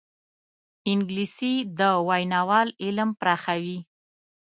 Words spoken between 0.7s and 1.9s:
انګلیسي د